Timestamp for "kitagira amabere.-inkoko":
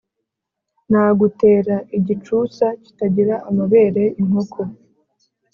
2.83-4.61